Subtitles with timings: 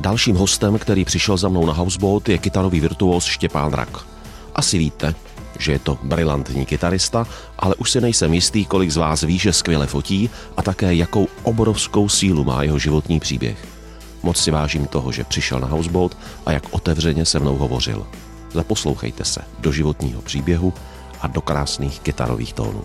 [0.00, 3.98] Dalším hostem, který přišel za mnou na Houseboat, je kytarový virtuos Štěpán Rak.
[4.54, 5.14] Asi víte,
[5.58, 7.26] že je to brilantní kytarista,
[7.58, 11.28] ale už si nejsem jistý, kolik z vás ví, že skvěle fotí a také jakou
[11.42, 13.58] obrovskou sílu má jeho životní příběh.
[14.22, 16.16] Moc si vážím toho, že přišel na Houseboat
[16.46, 18.06] a jak otevřeně se mnou hovořil.
[18.52, 20.72] Zaposlouchejte se do životního příběhu
[21.20, 22.82] a do krásných kytarových tónů.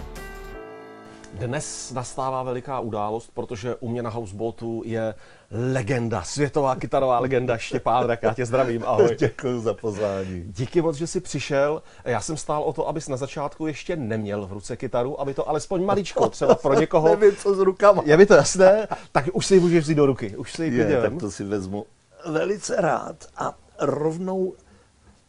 [1.47, 5.15] Dnes nastává veliká událost, protože u mě na houseboatu je
[5.51, 8.23] legenda, světová kytarová legenda Štěpán Rak.
[8.23, 9.15] Já tě zdravím, ahoj.
[9.19, 10.43] Děkuji za pozvání.
[10.45, 11.81] Díky moc, že jsi přišel.
[12.05, 15.49] Já jsem stál o to, abys na začátku ještě neměl v ruce kytaru, aby to
[15.49, 17.09] alespoň maličko, třeba pro někoho...
[17.15, 18.03] Nevím, co s rukama.
[18.05, 18.87] Je mi to jasné?
[19.11, 20.37] Tak už si ji můžeš vzít do ruky.
[20.37, 21.85] Už si ji je, tak to si vezmu
[22.25, 24.53] velice rád a rovnou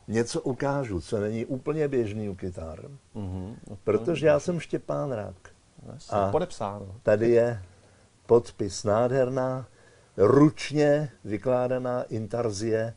[0.09, 2.81] něco ukážu, co není úplně běžný u kytar.
[3.17, 3.55] Mm-hmm.
[3.85, 5.52] Protože já jsem Štěpán Rak.
[6.11, 6.95] A podepsáno.
[7.03, 7.63] Tady je
[8.27, 9.67] podpis nádherná,
[10.17, 12.95] ručně vykládaná intarzie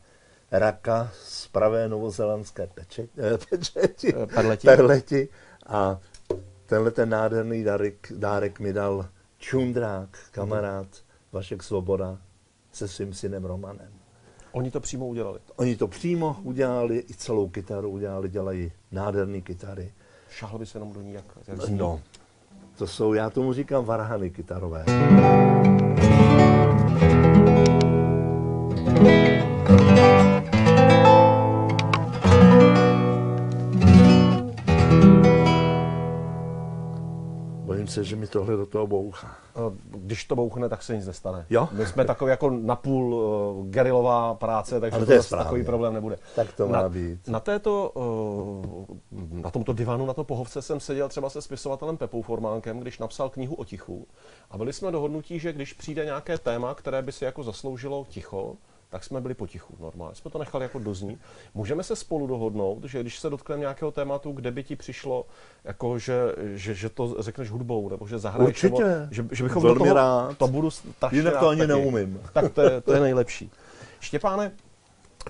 [0.50, 4.66] raka z pravé novozelandské pečeti, eh, pečeti eh, perleti.
[4.66, 5.28] perleti.
[5.66, 5.98] A
[6.66, 9.08] tenhle ten nádherný dárek, dárek mi dal
[9.38, 10.86] Čundrák, kamarád
[11.32, 12.18] Vašek Svoboda
[12.72, 13.92] se svým synem Romanem.
[14.52, 15.40] Oni to přímo udělali?
[15.56, 19.92] Oni to přímo udělali, i celou kytaru udělali, dělají nádherné kytary.
[20.30, 22.00] Šáhl by se jenom do ní jak, jak No,
[22.76, 24.84] to jsou, já tomu říkám varhany kytarové.
[37.96, 39.36] Se, že mi tohle do toho bouchá.
[39.90, 41.46] Když to bouchne, tak se nic nestane.
[41.50, 41.68] Jo?
[41.72, 46.18] My jsme takový jako napůl uh, gerilová práce, takže to, to takový problém nebude.
[46.34, 47.28] Tak to má na, být.
[47.28, 48.96] Na, této, uh,
[49.42, 53.30] na tomto divanu, na to pohovce jsem seděl třeba se spisovatelem Pepou Formánkem, když napsal
[53.30, 54.06] knihu o tichu.
[54.50, 58.56] A byli jsme dohodnutí, že když přijde nějaké téma, které by si jako zasloužilo ticho,
[58.90, 60.14] tak jsme byli potichu normálně.
[60.14, 61.18] Jsme to nechali jako dozní.
[61.54, 65.26] Můžeme se spolu dohodnout, že když se dotkneme nějakého tématu, kde by ti přišlo,
[65.64, 66.14] jako že,
[66.54, 68.84] že, že to řekneš hudbou, nebo že zahraješ, Určitě.
[68.84, 70.38] Nebo, že, že bychom Velmi do toho, rád.
[70.38, 71.68] to budu strašně Jinak to ani taky.
[71.68, 72.20] neumím.
[72.32, 73.50] Tak to je, to je nejlepší.
[74.00, 74.52] Štěpáne,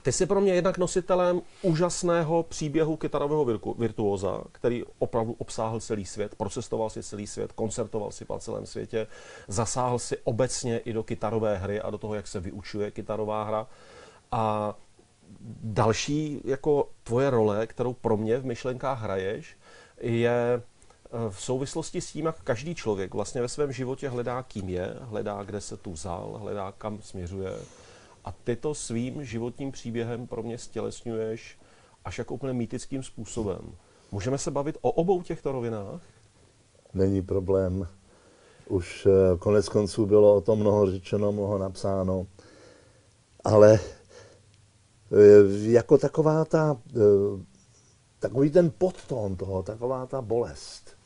[0.03, 3.45] ty jsi pro mě jednak nositelem úžasného příběhu kytarového
[3.79, 9.07] virtuóza, který opravdu obsáhl celý svět, procestoval si celý svět, koncertoval si po celém světě,
[9.49, 13.67] zasáhl si obecně i do kytarové hry a do toho, jak se vyučuje kytarová hra.
[14.33, 14.75] A
[15.63, 19.57] další jako tvoje role, kterou pro mě v myšlenkách hraješ,
[20.01, 24.69] je eh, v souvislosti s tím, jak každý člověk vlastně ve svém životě hledá, kým
[24.69, 27.53] je, hledá, kde se tu vzal, hledá, kam směřuje
[28.27, 31.59] a ty to svým životním příběhem pro mě stělesňuješ
[32.05, 33.59] až jako úplně mýtickým způsobem.
[34.13, 36.03] Můžeme se bavit o obou těchto rovinách?
[36.95, 37.89] Není problém.
[38.69, 42.27] Už eh, konec konců bylo o tom mnoho řečeno, mnoho napsáno.
[43.45, 43.79] Ale
[45.13, 47.01] eh, jako taková ta, eh,
[48.19, 50.97] takový ten podtón toho, taková ta bolest,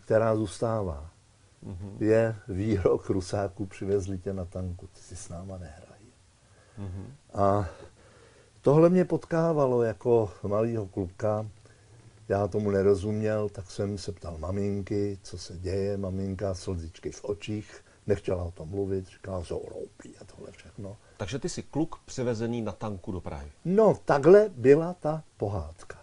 [0.00, 1.10] která zůstává,
[1.66, 1.96] mm-hmm.
[2.00, 5.91] je výrok Rusáků, přivezli tě na tanku, ty si s náma nehrál.
[6.78, 7.06] Mm-hmm.
[7.34, 7.68] A
[8.60, 11.46] tohle mě potkávalo jako malýho klubka.
[12.28, 15.96] Já tomu nerozuměl, tak jsem se ptal maminky, co se děje.
[15.96, 20.96] Maminka slzičky v očích, nechtěla o tom mluvit, říkala, že roupí a tohle všechno.
[21.16, 23.52] Takže ty jsi kluk přivezený na tanku do Prahy.
[23.64, 25.98] No, takhle byla ta pohádka.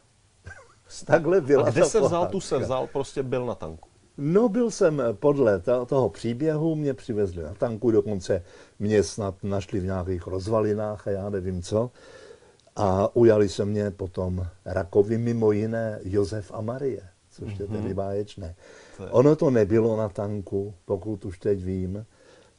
[1.05, 2.31] takhle byla a kde ta se vzal, pohádka.
[2.31, 3.88] tu se vzal, prostě byl na tanku.
[4.19, 8.43] No, byl jsem podle toho příběhu, mě přivezli na tanku, dokonce
[8.79, 11.91] mě snad našli v nějakých rozvalinách a já nevím co.
[12.75, 17.93] A ujali se mě potom rakovi mimo jiné Josef a Marie, což je tedy mhm.
[17.93, 18.55] báječné.
[19.09, 22.05] Ono to nebylo na tanku, pokud už teď vím.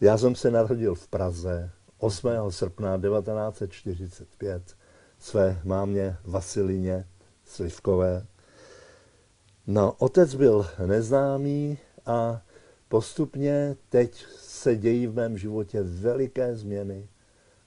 [0.00, 2.28] Já jsem se narodil v Praze 8.
[2.48, 4.62] srpna 1945
[5.18, 7.04] své mámě Vasilině
[7.44, 8.26] Slivkové
[9.70, 12.42] No, otec byl neznámý a
[12.88, 17.08] postupně teď se dějí v mém životě veliké změny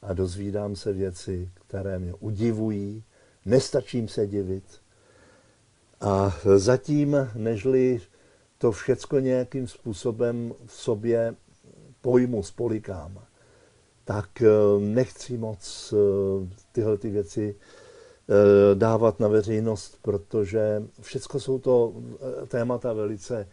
[0.02, 3.04] a dozvídám se věci, které mě udivují,
[3.46, 4.64] nestačím se divit.
[6.02, 8.02] A zatím, nežli
[8.58, 11.36] to všecko nějakým způsobem v sobě
[12.02, 13.20] pojmu, spolikám,
[14.06, 14.50] tak eh,
[14.80, 17.56] nechci moc eh, tyhle ty věci
[18.74, 21.94] dávat na veřejnost, protože všechno jsou to
[22.44, 23.48] eh, témata velice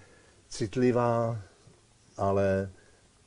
[0.49, 1.38] citlivá,
[2.17, 2.70] ale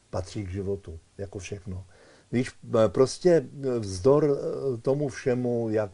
[0.09, 1.85] patří k životu, jako všechno.
[2.31, 2.51] Víš,
[2.85, 3.45] eh, prostě
[3.79, 4.37] vzdor
[4.81, 5.91] tomu všemu, jak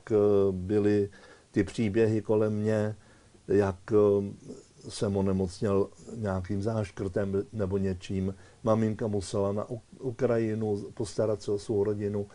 [0.51, 1.10] byly
[1.51, 2.96] ty příběhy kolem mě,
[3.48, 3.75] jak
[4.90, 8.36] jsem onemocněl nějakým záškrtem nebo něčím.
[8.63, 9.68] Maminka musela na
[10.00, 12.28] Ukrajinu postarat se o svou rodinu.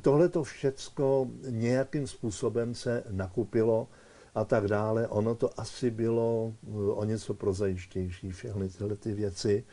[0.00, 3.88] Tohle to všecko nějakým způsobem se nakupilo
[4.34, 5.08] a tak dále.
[5.08, 6.54] Ono to asi bylo
[6.94, 9.64] o něco prozaištější, všechny tyhle ty věci.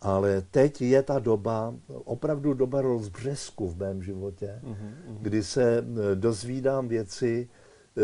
[0.00, 4.94] Ale teď je ta doba, opravdu doba rozbřesku v mém životě, mm-hmm.
[5.20, 7.48] kdy se eh, dozvídám věci,
[7.96, 8.02] eh,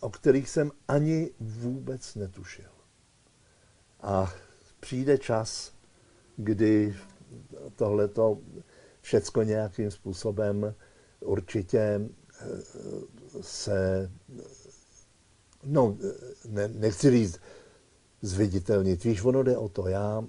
[0.00, 2.70] o kterých jsem ani vůbec netušil.
[4.00, 4.32] A
[4.80, 5.72] přijde čas,
[6.36, 6.94] kdy
[7.76, 8.38] tohleto
[9.02, 10.74] všecko nějakým způsobem
[11.20, 12.46] určitě eh,
[13.40, 14.10] se,
[15.64, 15.96] no,
[16.48, 17.40] ne, nechci říct
[18.22, 19.04] zviditelnit.
[19.04, 20.24] Víš, ono jde o to, já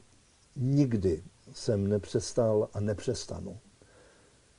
[0.56, 1.24] nikdy
[1.54, 3.60] jsem nepřestal a nepřestanu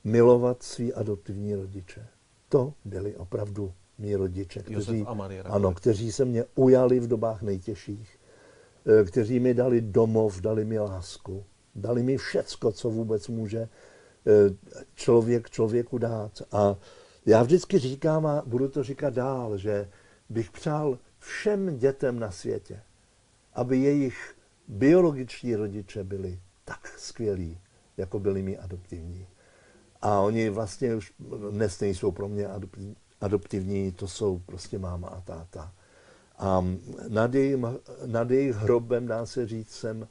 [0.03, 2.07] milovat svý adoptivní rodiče.
[2.49, 5.05] To byli opravdu mý rodiče, kteří,
[5.45, 8.19] ano, kteří se mě ujali v dobách nejtěžších,
[8.85, 11.45] eh, kteří mi dali domov, dali mi lásku,
[11.75, 13.69] dali mi všecko, co vůbec může
[14.95, 16.41] člověk člověku dát.
[16.51, 16.75] A
[17.25, 19.89] já vždycky říkám, a budu to říkat dál, že
[20.29, 22.79] bych přál všem dětem na světě,
[23.53, 24.35] aby jejich
[24.67, 27.59] biologičtí rodiče byli tak skvělí,
[27.97, 29.27] jako byli mi adoptivní.
[30.01, 31.13] A oni vlastně už
[31.51, 32.47] dnes nejsou pro mě
[33.21, 35.73] adoptivní, to jsou prostě máma a táta.
[36.37, 36.65] A
[37.07, 37.67] nad, jejím,
[38.05, 40.07] nad jejich hrobem, dá se říct, jsem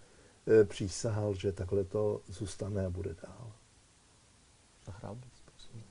[0.46, 3.43] e, přísahal, že takhle to zůstane a bude dál.
[4.86, 5.84] Zahrál bys, prosím.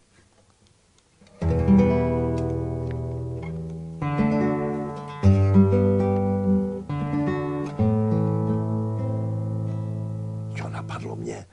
[10.58, 11.46] Co napadlo mě,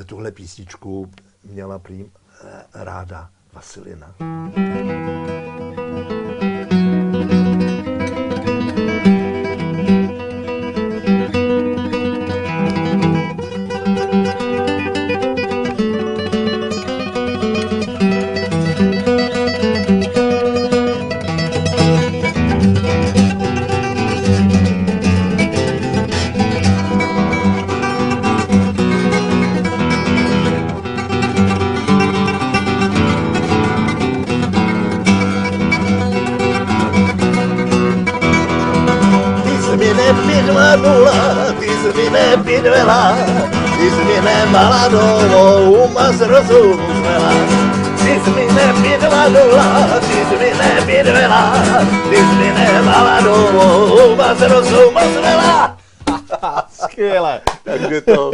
[0.00, 1.10] e, tuhle písničku
[1.44, 2.12] měla prým
[2.44, 4.14] e, ráda Vasilina.
[54.48, 55.78] Domů, ma zrozuměla.
[56.70, 57.40] Skvěle.
[57.64, 58.30] Takže to,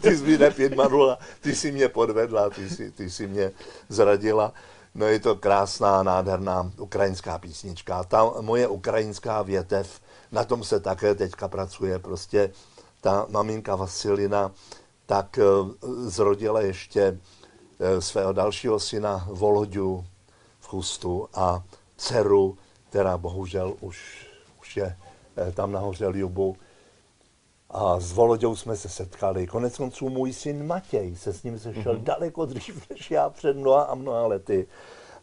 [0.00, 3.50] ty jsi mi nepědvadula, ty jsi mě podvedla, ty jsi, ty jsi mě
[3.88, 4.52] zradila.
[4.94, 8.04] No je to krásná, nádherná ukrajinská písnička.
[8.04, 10.00] Ta moje ukrajinská větev,
[10.32, 11.98] na tom se také teďka pracuje.
[11.98, 12.50] Prostě
[13.00, 14.50] ta maminka Vasilina
[15.06, 15.44] tak eh,
[16.06, 17.18] zrodila ještě
[17.80, 20.04] eh, svého dalšího syna Voloďu
[20.60, 21.62] v Chustu a
[21.96, 22.58] dceru,
[22.90, 24.26] která bohužel už,
[24.60, 24.96] už je
[25.54, 26.56] tam nahoře Ljubu.
[27.70, 29.46] A s Voloďou jsme se setkali.
[29.46, 32.02] Konec konců můj syn Matěj se s ním sešel mm-hmm.
[32.02, 34.66] daleko dřív než já před mnoha a mnoha lety.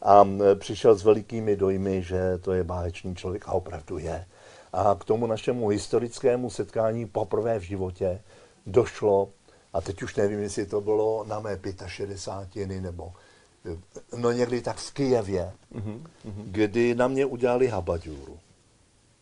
[0.02, 4.26] A přišel s velikými dojmy, že to je báječný člověk a opravdu je.
[4.72, 8.22] A k tomu našemu historickému setkání poprvé v životě
[8.66, 9.28] došlo,
[9.72, 12.80] a teď už nevím, jestli to bylo na mé 65.
[12.80, 13.12] nebo
[14.16, 16.00] no někdy tak v Kijevě, mm-hmm.
[16.44, 18.38] kdy na mě udělali habaďůru.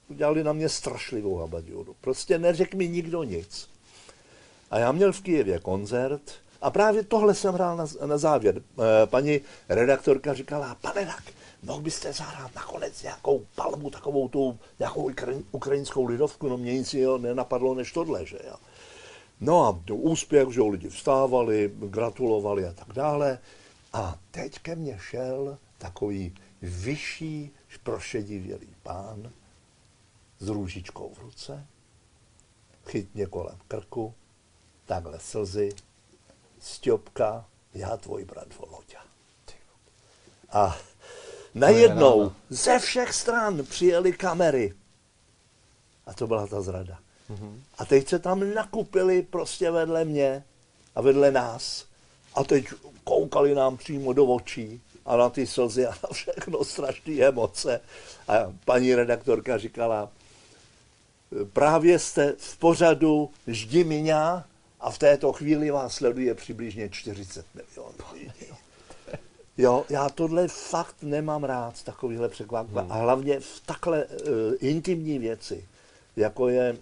[0.09, 1.97] Udělali na mě strašlivou habaďůru.
[2.01, 3.69] Prostě neřekl mi nikdo nic.
[4.71, 6.23] A já měl v Kijevě koncert
[6.63, 8.63] a právě tohle jsem hrál na, na závěr.
[8.63, 11.23] Eh, paní redaktorka říkala, pane Rak,
[11.63, 15.11] mohl byste zahrát nakonec nějakou palmu, takovou tu nějakou
[15.51, 18.55] ukrajinskou lidovku, no mě nic jiného nenapadlo než tohle, že jo.
[19.41, 23.39] No a to úspěch, že lidi vstávali, gratulovali a tak dále.
[23.93, 27.51] A teď ke mně šel takový vyšší,
[27.89, 29.31] prošedivělý pán
[30.39, 31.67] s růžičkou v ruce,
[32.87, 34.15] chyt mě kolem krku,
[34.87, 35.71] takhle slzy,
[36.61, 39.03] Stěpka, já tvůj brat Volodя.
[40.51, 40.79] A
[41.55, 44.75] Najednou ze všech stran přijeli kamery.
[46.07, 46.99] A to byla ta zrada.
[47.31, 47.61] Mm-hmm.
[47.79, 50.45] A teď se tam nakupili prostě vedle mě
[50.95, 51.85] a vedle nás.
[52.35, 52.67] A teď
[53.05, 57.81] koukali nám přímo do očí a na ty slzy a na všechno strašné emoce.
[58.29, 60.11] A paní redaktorka říkala,
[61.53, 64.13] právě jste v pořadu Ždi
[64.81, 68.53] a v této chvíli vás sleduje přibližně 40 milionů lidí.
[69.59, 72.79] Jo, já tohle fakt nemám rád, takovýhle překvapení.
[72.79, 72.93] Hmm.
[72.93, 74.13] A hlavně v takhle uh,
[74.61, 75.65] intimní věci,
[76.17, 76.77] jako je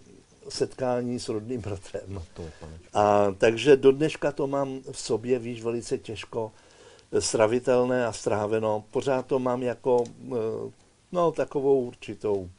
[0.48, 2.22] setkání s rodným bratrem.
[2.34, 2.80] To je paneč.
[2.94, 6.52] A takže do dneška to mám v sobě, víš, velice těžko
[7.18, 8.84] stravitelné a stráveno.
[8.90, 10.70] Pořád to mám jako, eh,
[11.12, 12.50] no, takovou určitou,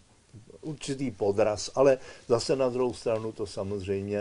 [0.68, 1.98] určitý podraz, ale
[2.28, 4.18] zase na druhou stranu to samozřejmě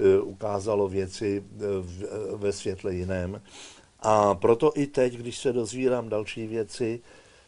[0.00, 3.42] eh, ukázalo věci eh, v- ve světle jiném.
[4.00, 7.00] A proto i teď, když se dozvírám další věci,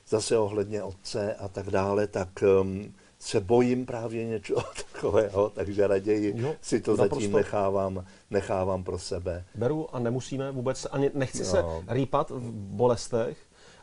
[0.08, 2.28] zase ohledně otce a tak dále, tak
[2.60, 7.14] um, se bojím právě něčeho takového, takže raději Jo, si to naprosto.
[7.14, 9.44] zatím nechávám, nechávám pro sebe.
[9.54, 11.44] Beru a nemusíme vůbec, ani nechci No.
[11.44, 13.36] se rýpat v bolestech,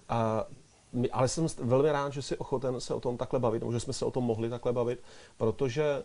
[0.09, 0.45] a
[0.93, 3.79] my, ale jsem velmi rád, že jsi ochoten se o tom takhle bavit, nebo že
[3.79, 4.99] jsme se o tom mohli takhle bavit,
[5.37, 6.03] protože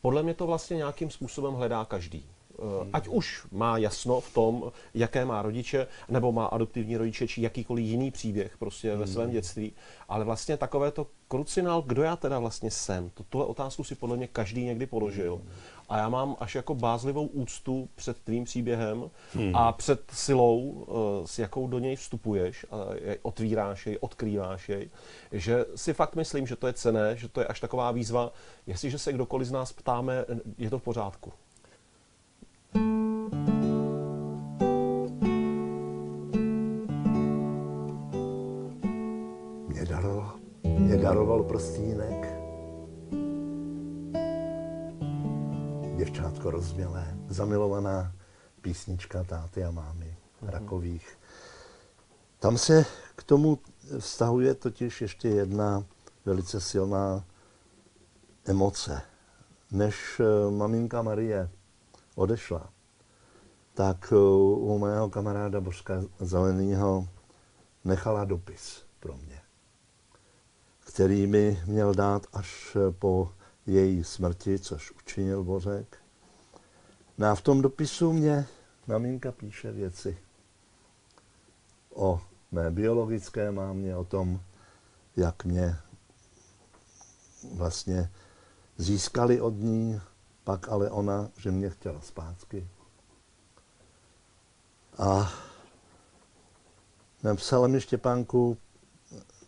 [0.00, 2.26] podle mě to vlastně nějakým způsobem hledá každý.
[2.58, 7.42] Eh, Ať už má jasno v tom, jaké má rodiče, nebo má adoptivní rodiče, či
[7.42, 9.72] jakýkoliv jiný příběh prostě ve svém dětství,
[10.08, 14.16] ale vlastně takové to krucinál, kdo já teda vlastně jsem, to, tuhle otázku si podle
[14.16, 15.40] mě každý někdy položil.
[15.92, 19.10] A já mám až jako bázlivou úctu před tvým příběhem
[19.54, 24.90] a před silou, eh, s jakou do něj vstupuješ, a je- otvíráš jej, odkrýváš jej,
[25.32, 28.32] že si fakt myslím, že to je cené, že to je až taková výzva,
[28.66, 30.24] jestliže se kdokoliv z nás ptáme,
[30.58, 31.32] je to v pořádku.
[39.68, 40.32] Mě daroval,
[40.64, 42.41] mě daroval prstínek.
[46.02, 48.12] Děvčátko rozmělé, zamilovaná
[48.60, 51.18] písnička táty a mámy Rakových.
[52.38, 52.84] Tam se
[53.16, 53.58] k tomu
[53.98, 55.84] vztahuje totiž ještě jedna
[56.24, 57.24] velice silná
[58.44, 59.02] emoce.
[59.70, 61.50] Než eh, maminka Marie
[62.14, 62.70] odešla,
[63.74, 64.16] tak eh,
[64.56, 67.08] u mého kamaráda Božka Zelenýho
[67.84, 69.40] nechala dopis pro mě,
[70.80, 73.30] který mi měl dát až po
[73.66, 75.98] její smrti, což učinil Bořek.
[77.18, 78.46] No a v tom dopisu mě
[78.86, 80.18] maminka píše věci
[81.94, 82.20] o
[82.52, 84.40] mé biologické mámě, o tom,
[85.16, 85.76] jak mě
[87.54, 88.10] vlastně
[88.76, 90.00] získali od ní,
[90.44, 92.68] pak ale ona, že mě chtěla zpátky.
[94.98, 95.32] A
[97.22, 98.56] napsala mi Štěpánku,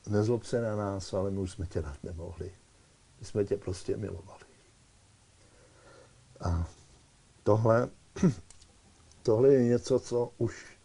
[0.08, 2.52] nezlob se na nás, ale my už jsme tě dát nemohli.
[3.24, 4.44] My jsme tě prostě milovali.
[6.40, 6.68] A
[7.42, 7.88] tohle,
[9.22, 10.78] tohle je něco, co už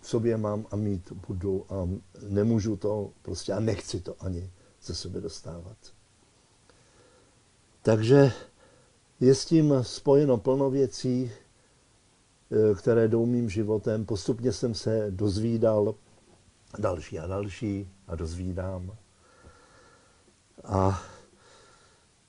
[0.00, 1.88] v sobě mám a mít budu a
[2.28, 4.50] nemůžu to prostě a nechci to ani
[4.82, 5.76] ze sebe dostávat.
[7.82, 8.32] Takže
[9.20, 11.32] je s tím spojeno plno věcí,
[12.50, 14.04] eh, které jdou mým životem.
[14.04, 15.94] Postupně jsem se dozvídal
[16.78, 18.96] další a další a dozvídám.
[20.64, 21.02] A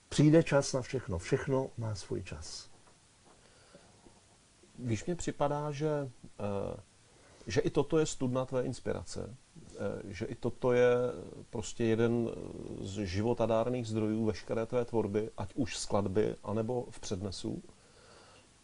[0.08, 1.18] přijde čas na všechno.
[1.18, 2.68] Všechno má svůj čas.
[4.78, 6.10] Víš, mně připadá, že,
[6.40, 6.80] eh,
[7.46, 10.94] že i toto je studna tvé inspirace, eh, že i toto je
[11.50, 12.30] prostě jeden
[12.80, 17.62] z životadárných zdrojů veškeré tvé tvorby, ať už skladby, anebo v přednesu.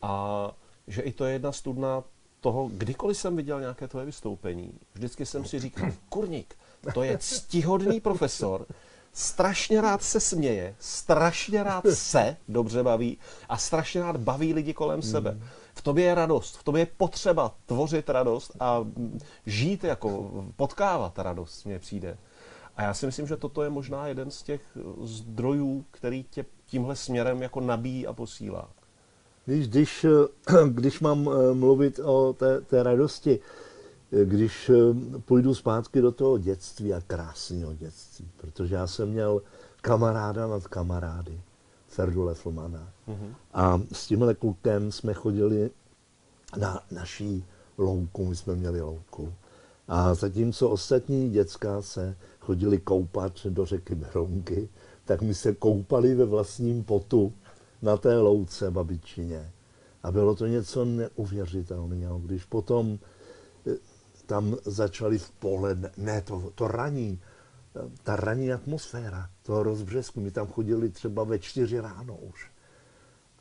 [0.02, 0.50] A
[0.86, 2.04] že i to je jedna studna
[2.40, 6.56] toho, kdykoliv jsem viděl nějaké tvoje vystoupení, vždycky jsem si říkal, kurník,
[6.94, 8.66] to je ctihodný profesor,
[9.14, 13.18] strašně rád se směje, strašně rád se dobře baví
[13.48, 15.38] a strašně rád baví lidi kolem sebe.
[15.74, 18.84] V tobě je radost, v tobě je potřeba tvořit radost a
[19.46, 22.18] žít jako, potkávat radost, mně přijde.
[22.76, 24.60] A já si myslím, že toto je možná jeden z těch
[25.02, 28.68] zdrojů, který tě tímhle směrem jako nabíjí a posílá.
[29.46, 30.06] Víš, když,
[30.68, 33.63] když mám eh, mluvit o té, té radosti, eh,
[34.24, 34.74] když eh,
[35.18, 39.42] půjdu zpátky do toho dětství a krásného dětství, protože já jsem měl
[39.80, 41.40] kamaráda nad kamarády,
[41.88, 42.88] Ferdu Leflmana.
[43.06, 43.34] Mhm.
[43.54, 45.70] A s tímhle klukem jsme chodili
[46.56, 47.44] na naší
[47.78, 49.32] louku, my jsme měli louku.
[49.88, 54.68] A zatímco ostatní děcka se chodili koupat do řeky Berounky,
[55.04, 57.32] tak my se koupali ve vlastním potu
[57.82, 59.50] na té louce babičině.
[60.02, 62.98] A bylo to něco neuvěřitelného, když potom
[64.26, 67.20] tam začali v poledne, ne to, to raní,
[68.02, 72.50] ta ranní atmosféra toho rozbřesku, my tam chodili třeba ve čtyři ráno už.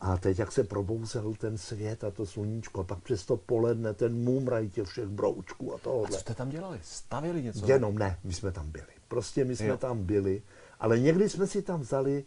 [0.02, 3.94] A teď, jak se probouzel ten svět a to sluníčko, a pak přes to poledne
[3.94, 6.10] ten mumraj těch všech broučků a A tohohle.
[6.12, 6.80] co jste tam dělali?
[6.84, 7.66] Stavili něco?
[7.72, 8.86] Jenom ne, my jsme tam byli.
[9.08, 9.78] Prostě my jsme Jo.
[9.78, 10.42] tam byli,
[10.80, 12.24] ale někdy jsme si tam vzali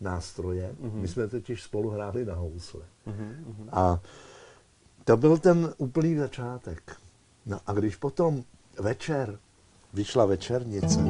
[0.00, 1.00] nástroje, Mhm.
[1.00, 2.80] my jsme totiž spolu hráli na housle.
[3.72, 4.00] A
[5.04, 6.96] to byl ten úplný začátek.
[7.46, 8.44] No a když potom
[8.78, 9.38] večer
[9.92, 11.00] vyšla večernice,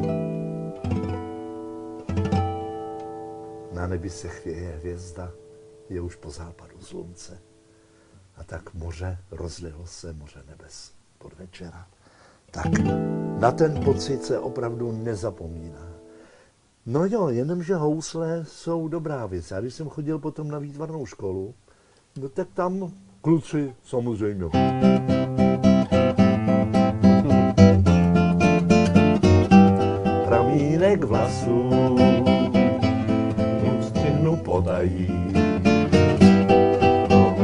[3.72, 5.32] na nebi se chvěje hvězda,
[5.88, 7.38] je už po západu slunce.
[8.36, 11.86] A tak moře rozlilo se, moře nebes pod večera.
[12.50, 12.78] Tak
[13.38, 15.92] na ten pocit se opravdu nezapomíná.
[16.86, 19.50] No jo, jenomže housle jsou dobrá věc.
[19.50, 21.54] Já když jsem chodil potom na výtvarnou školu,
[22.16, 25.45] no tak tam kluci samozřejmě.
[30.96, 31.70] k vlasu,
[33.62, 35.34] jim střihnu podají.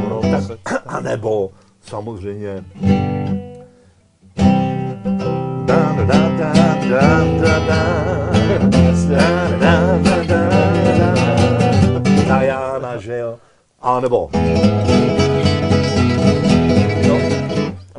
[0.09, 1.50] No, tak, a nebo
[1.82, 2.64] samozřejmě
[12.28, 13.38] na Jána, že jo?
[13.80, 14.30] A nebo...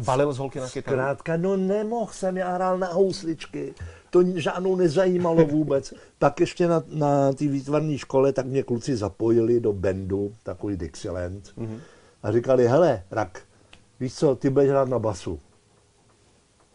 [0.05, 0.97] Balil z holky na kytaru.
[0.97, 3.73] Zkrátka, no nemohl jsem, já hrál na housličky.
[4.13, 5.93] To žádnou nezajímalo vůbec.
[6.19, 11.53] Pak ještě na, na té výtvarné škole, tak mě kluci zapojili do bandu, takový Dixieland.
[11.57, 11.79] Mm-hmm.
[12.23, 13.41] A říkali, hele, Rak,
[13.99, 15.39] víš co, ty budeš hrát na basu.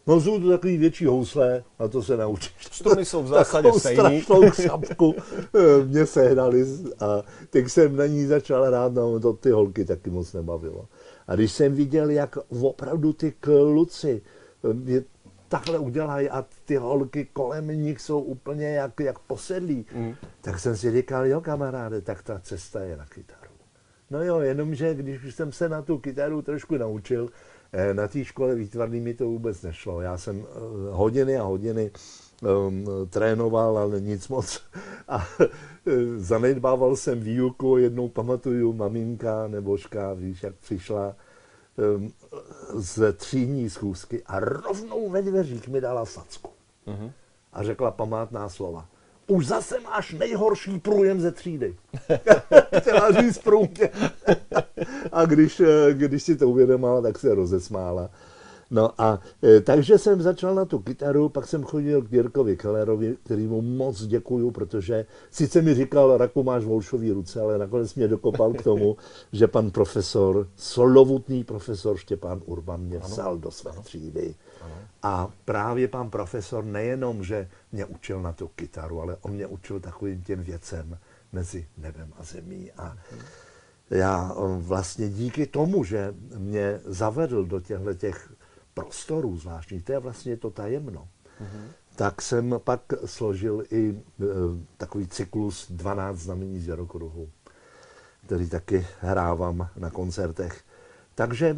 [0.07, 2.53] No jsou to takový větší housle, na to se naučíš.
[2.71, 4.23] Struny jsou v zásadě Takovou stejný.
[4.23, 5.15] strašnou křapku
[5.55, 6.67] eh, mě sehnali
[7.01, 10.85] a teď jsem na ní začal hrát, no to ty holky taky moc nebavilo.
[11.27, 14.23] A když jsem viděl, jak opravdu ty kluci
[14.65, 15.05] eh,
[15.49, 20.15] takhle udělají a ty holky kolem nich jsou úplně jak, jak posedlí, mm.
[20.41, 23.53] tak jsem si říkal, jo kamaráde, tak ta cesta je na kytaru.
[24.11, 27.29] No jo, jenomže když už jsem se na tu kytaru trošku naučil,
[27.73, 30.01] eh, na té škole výtvarný mi to vůbec nešlo.
[30.01, 30.59] Já jsem eh,
[30.91, 31.91] hodiny a hodiny
[32.43, 34.63] um, trénoval, ale nic moc.
[35.09, 35.47] A eh,
[36.17, 41.17] zanedbával jsem výuku, jednou pamatuju, maminka nebožka, víš, jak přišla
[42.75, 46.51] z třídní schůzky a rovnou ve dveřích mi dala facku.
[46.87, 47.13] Uh-huh.
[47.53, 48.87] A řekla památná slova.
[49.27, 51.77] Už zase máš nejhorší průjem ze třídy.
[52.79, 53.91] Chtěla říct průměr.
[55.13, 58.11] a když, eh, když si to uvědomila, tak se rozesmála.
[58.71, 63.17] No a e, takže jsem začal na tu kytaru, pak jsem chodil k Jirkovi Kellerovi,
[63.25, 68.53] kterýmu moc děkuju, protože sice mi říkal, Raku máš volšový ruce, ale nakonec mě dokopal
[68.53, 68.97] k tomu,
[69.33, 74.35] že pan profesor, slovutný profesor Štěpán Urban mě vzal do své třídy.
[75.03, 79.81] A právě pan profesor nejenom, že mě učil na tu kytaru, ale on mě učil
[79.81, 80.99] takovým těm věcem
[81.33, 82.73] mezi nebem a zemí.
[82.73, 82.97] A
[83.91, 88.33] já on vlastně díky tomu, že mě zavedl do těchto těch
[88.83, 91.09] prostorů zvláštních, to je vlastně to tajemno,
[91.41, 91.69] mm-hmm.
[91.97, 94.25] tak jsem pak složil i e,
[94.77, 97.29] takový cyklus 12 znamení z Jarokruhu,
[98.27, 100.63] který taky hrávám na koncertech.
[101.15, 101.57] Takže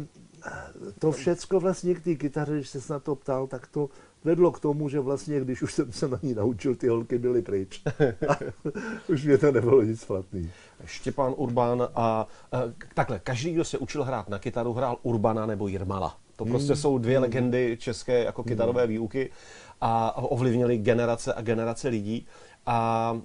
[0.99, 3.89] to všecko vlastně k té kytaře, když se na to ptal, tak to
[4.23, 7.41] vedlo k tomu, že vlastně, když už jsem se na ní naučil, ty holky byly
[7.41, 7.81] pryč.
[8.29, 8.37] A
[9.07, 10.51] už mě to nebylo nic platný.
[10.85, 12.27] Štěpán Urbán a, a
[12.93, 16.17] takhle, každý, kdo se učil hrát na kytaru, hrál Urbana nebo Jirmala.
[16.41, 19.29] To prostě jsou dvě legendy české jako kytarové výuky
[19.81, 22.27] a ovlivnili generace a generace lidí.
[22.65, 23.19] A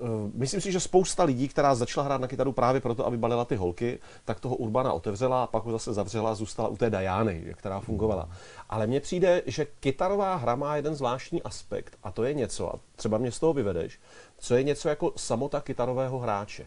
[0.00, 3.44] Uh, myslím si, že spousta lidí, která začala hrát na kytaru právě proto, aby balila
[3.44, 6.90] ty holky, tak toho Urbana otevřela a pak ho zase zavřela a zůstala u té
[6.90, 8.28] Diany, která fungovala.
[8.68, 12.78] Ale mně přijde, že kytarová hra má jeden zvláštní aspekt a to je něco, a
[12.96, 14.00] třeba mě z toho vyvedeš,
[14.38, 16.66] co je něco jako samota kytarového hráče.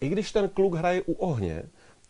[0.00, 1.62] I když ten kluk hraje u ohně,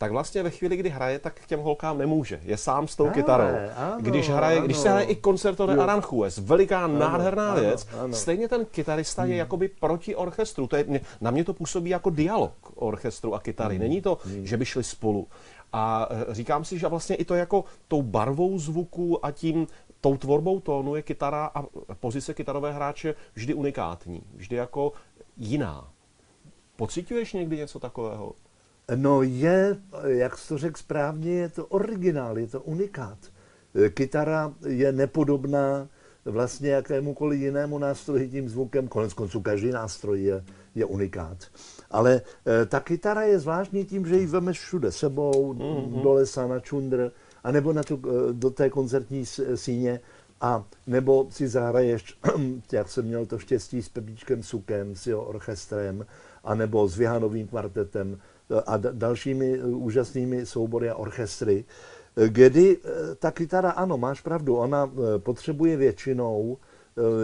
[0.05, 2.41] tak vlastně ve chvíli, kdy hraje, tak k těm holkám nemůže.
[2.45, 3.45] Je sám s tou ale, kytarou.
[3.77, 4.67] Ano, když, hraje, ano.
[4.67, 8.15] když se hraje i koncerto de Aranjuez, veliká, ano, nádherná ano, věc, ano.
[8.15, 9.31] stejně ten kytarista hmm.
[9.31, 10.67] je jakoby proti orchestru.
[10.67, 13.75] To je, na mě to působí jako dialog orchestru a kytary.
[13.75, 13.83] Hmm.
[13.83, 14.47] Není to, hmm.
[14.47, 15.29] že by šli spolu.
[15.73, 19.67] A e, říkám si, že vlastně i to jako tou barvou zvuku a tím
[20.01, 21.65] tou tvorbou tónu je kytara a
[21.95, 24.93] pozice kytarové hráče vždy unikátní, vždy jako
[25.37, 25.89] jiná.
[26.77, 28.33] Pocituješ někdy něco takového?
[28.95, 33.19] No je, jak jsi to řekl správně, je to originál, je to unikát.
[33.95, 35.89] Kytara je nepodobná
[36.25, 40.45] vlastně jakémukoliv jinému nástroji tím zvukem, konec konců každý nástroj je,
[40.75, 41.39] je unikát.
[41.91, 46.03] Ale e, ta kytara je zvláštní tím, že ji vemeš všude sebou, mm-hmm.
[46.03, 47.13] do lesa, na čundr,
[47.45, 50.01] anebo na tu, e, do té koncertní síně,
[50.41, 52.19] a nebo si zahraješ,
[52.73, 56.07] jak jsem měl to štěstí s Pepíčkem Sukem, s jeho orchestrem,
[56.45, 58.19] anebo s Vyhanovým kvartetem,
[58.67, 61.65] a dalšími eh, úžasnými soubory a orchestry,
[62.17, 66.59] eh, kdy eh, ta kytara, ano, máš pravdu, ona potřebuje většinou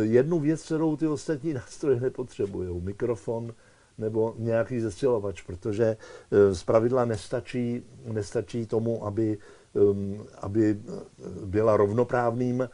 [0.00, 2.80] jednu věc, kterou ty ostatní nástroje nepotřebují.
[2.80, 3.54] Mikrofon
[3.98, 5.96] nebo nějaký zesilovač, protože
[6.52, 9.38] z pravidla nestačí, nestačí tomu, aby,
[10.40, 10.80] aby
[11.44, 12.68] byla rovnoprávným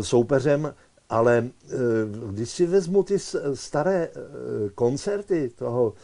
[0.00, 0.74] soupeřem
[1.08, 1.50] Ale
[2.30, 3.18] když si vezmu ty
[3.54, 4.10] staré
[4.74, 5.94] koncerty toho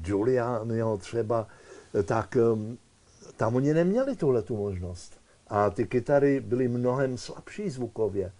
[0.00, 1.46] Giulianiho třeba,
[2.04, 2.36] tak
[3.36, 5.20] tam oni neměli tuhle tu možnost.
[5.48, 8.32] A ty kytary byly mnohem slabší zvukově.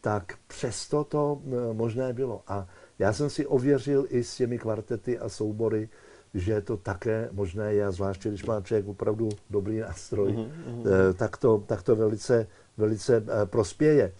[0.00, 2.42] Tak přesto to možné bylo.
[2.48, 2.66] A
[2.98, 5.88] já jsem si ověřil i s těmi kvartety a soubory,
[6.34, 11.14] že to také možné je, zvláště když má člověk opravdu dobrý nástroj, mm-hmm.
[11.16, 14.12] tak, to, tak to velice, velice eh, prospěje.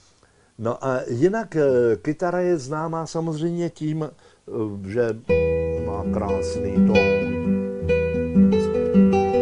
[0.59, 4.11] No a jinak eh, kytara je známá samozřejmě tím,
[4.87, 5.17] že
[5.87, 7.15] má krásný tón.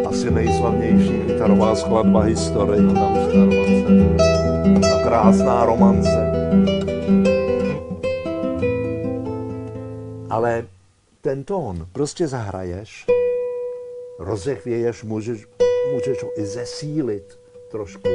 [0.07, 2.83] Asi nejslavnější kytarová skladba historie.
[2.83, 3.15] Tam
[4.81, 6.33] Ta krásná romance.
[10.31, 10.67] Ale
[11.21, 13.07] ten tón prostě zahraješ,
[14.19, 15.47] rozechvěješ, můžeš,
[15.93, 17.39] můžeš ho i zesílit
[17.71, 18.09] trošku.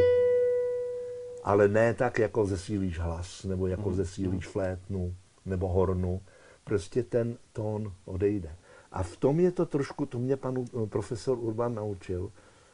[1.44, 5.14] Ale ne tak, jako zesílíš hlas, nebo jako zesílíš flétnu,
[5.46, 6.22] nebo hornu.
[6.64, 8.56] Prostě ten tón odejde.
[8.92, 12.32] A v tom je to trošku, to mě pan eh, profesor Urban naučil,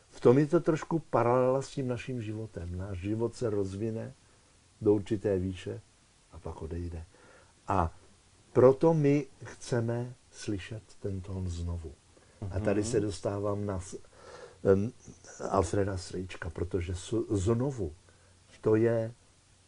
[0.10, 2.78] v tom je to trošku paralela s tím naším životem.
[2.78, 4.14] Náš život se rozvine
[4.82, 5.82] do určité výše
[6.32, 7.06] a pak odejde.
[7.68, 7.94] A
[8.54, 11.92] proto my chceme slyšet ten tón znovu.
[12.52, 13.80] A tady se dostávám na
[14.74, 14.92] um,
[15.50, 16.94] Alfreda Strejčka, protože
[17.30, 17.92] znovu
[18.66, 19.14] to je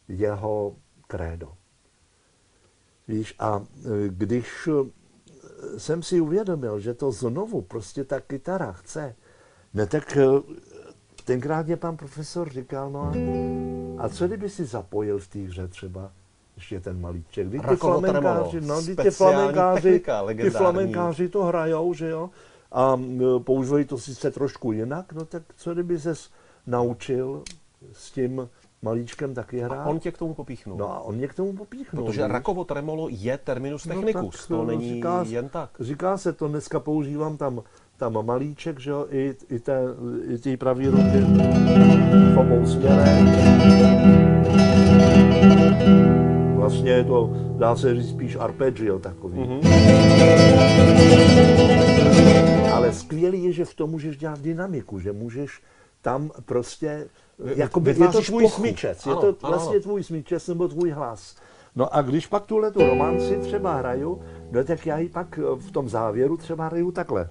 [0.08, 0.76] jeho
[1.06, 1.54] krédo.
[3.08, 9.14] Víš, a e, když e, jsem si uvědomil, že to znovu prostě ta kytara chce,
[9.74, 10.24] ne tak e,
[11.24, 13.12] tenkrát mě pan profesor říkal, no a,
[14.04, 16.12] a co kdyby si zapojil v té hře třeba
[16.56, 17.50] ještě ten malíček.
[17.50, 22.30] Ty flamenkáři, no, ty flamenkáři, technika, ty flamenkáři to hrajou, že jo,
[22.72, 23.00] a
[23.44, 26.30] používají to sice trošku jinak, no tak co kdyby ses
[26.66, 27.42] naučil
[27.92, 28.48] s tím
[28.82, 29.78] malíčkem taky hrát.
[29.78, 30.78] A on tě k tomu popíchnul.
[30.78, 32.04] No a on mě k tomu popíchnul.
[32.04, 32.30] Protože víš?
[32.32, 35.70] rakovo tremolo je terminus technicus, no, to není říká, jen tak.
[35.80, 37.62] Říká se to, dneska používám tam,
[37.96, 39.82] tam malíček, že jo, i, i, té,
[40.28, 41.20] i té pravý ruky
[42.34, 43.28] v obou směrech
[46.68, 49.38] vlastně je to, dá se říct, spíš arpeggio takový.
[49.38, 49.68] Mm-hmm.
[52.72, 55.62] Ale skvělý je, že v tom můžeš dělat dynamiku, že můžeš
[56.02, 57.08] tam prostě,
[57.44, 59.82] jako je to tvůj smyčec, je to vlastně ano.
[59.82, 61.36] tvůj smyčec nebo tvůj hlas.
[61.76, 65.70] No a když pak tuhle tu romanci třeba hraju, no tak já ji pak v
[65.70, 67.28] tom závěru třeba hraju takhle.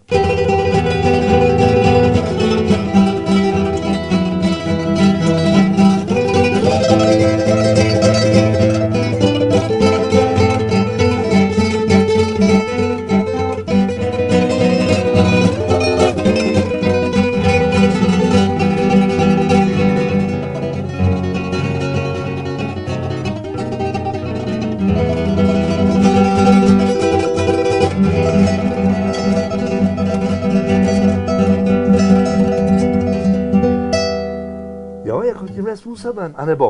[36.38, 36.70] Způsobem,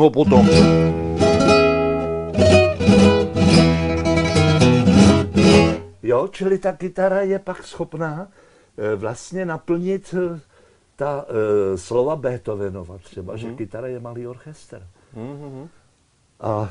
[0.00, 0.48] Nebo potom.
[6.02, 8.28] Jo, čili ta kytara je pak schopná
[8.78, 10.40] eh, vlastně naplnit eh,
[10.96, 13.36] ta uh, slova Beethovenova třeba, mm-hmm.
[13.36, 13.56] že mhm.
[13.56, 14.86] kytara je malý orchestr.
[15.16, 15.68] Mm-hmm.
[16.40, 16.70] A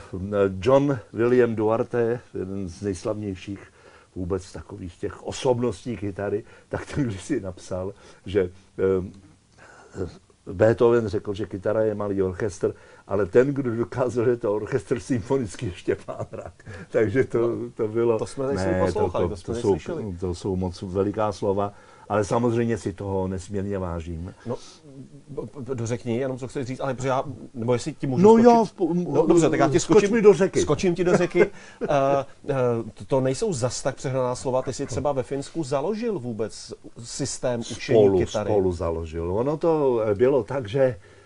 [0.62, 3.74] John William Duarte, jeden z nejslavnějších
[4.15, 7.94] vůbec takových těch osobností kytary, tak ten když si napsal,
[8.26, 8.50] že
[9.00, 9.13] um,
[10.54, 12.74] Beethoven řekl, že kytara je malý orchestr,
[13.10, 16.54] ale ten, kdo dokázal, že to orchestr symfonický, je Štěpán Rak.
[16.91, 18.19] Takže to, no, to bylo...
[18.19, 19.78] To jsme ne, poslouchali, to, to, to, to, jsou,
[20.19, 21.74] to jsou moc veliká slova.
[22.10, 24.34] ale samozřejmě si toho nesmírně vážím.
[24.45, 24.56] No,
[25.74, 28.45] dořekni jenom, co chceš říct, ale protože já, nebo jestli ti můžu No skočit.
[28.45, 30.62] jo, v no, dobře, tak já ti skoč skočím, mi do řeky.
[30.62, 31.45] Skočím ti do řeky.
[31.45, 31.88] uh,
[32.43, 34.62] uh, to, nejsou zas tak přehnaná slova.
[34.62, 38.50] Ty jsi třeba ve Finsku založil vůbec systém učení spolu, kytary.
[38.50, 39.38] spolu založil.
[39.38, 41.19] Ono to bylo tak, že uh,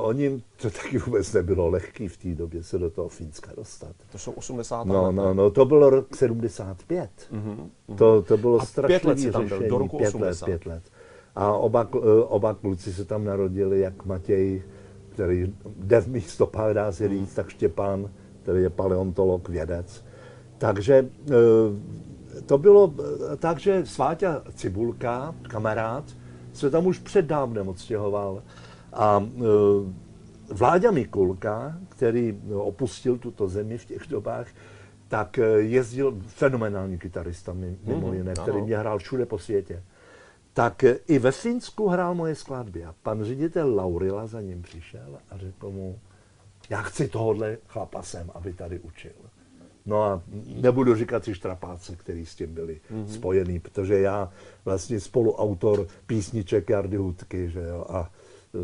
[0.00, 3.92] oni, to taky vůbec nebylo lehký v té době se do toho Finska dostat.
[4.12, 5.12] To jsou 80 No, let.
[5.12, 7.10] no, no, to bylo rok 75.
[7.32, 7.96] Mm-hmm.
[7.96, 10.46] To, to bylo A pět let tam byl, do roku pět 80.
[10.46, 10.82] let, pět let.
[11.36, 11.98] A oba, eh,
[12.28, 14.62] oba kluci se tam narodili, jak Matěj,
[15.08, 18.10] který jde v mých stopách, dá se říct, tak Štěpán,
[18.42, 20.04] který je paleontolog, vědec.
[20.58, 21.32] Takže eh,
[22.46, 22.94] to bylo
[23.32, 26.04] eh, tak, že Sváťa Cibulka, kamarád,
[26.52, 28.42] se tam už před dávnem odstěhoval.
[28.96, 30.06] A eh,
[30.48, 34.46] Vláďa Mikulka, který opustil tuto zemi v těch dobách,
[35.08, 38.66] tak eh, jezdil fenomenální kytarista, mi- mimo jiné, který ano.
[38.66, 39.82] mě hrál všude po světě.
[40.52, 45.18] Tak eh, i ve Finsku hrál moje skladby a pan ředitel Laurila za ním přišel
[45.30, 45.98] a řekl mu,
[46.70, 49.12] já chci tohohle chlapa sem, aby tady učil.
[49.86, 50.22] No a
[50.56, 53.06] nebudu říkat ty štrapáce, který s tím byli mm-hmm.
[53.06, 54.32] spojený, protože já
[54.64, 58.10] vlastně spoluautor písniček Jardy Hudky, že jo, a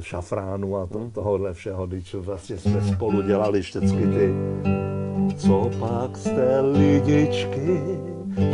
[0.01, 4.35] šafránu a to, tohohle všeho, když vlastně jsme spolu dělali všechny ty
[5.37, 7.81] co pak jste lidičky,